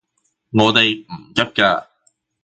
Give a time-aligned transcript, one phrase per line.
[0.53, 1.85] 我哋唔急㗎